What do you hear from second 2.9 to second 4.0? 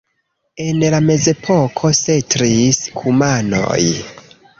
kumanoj.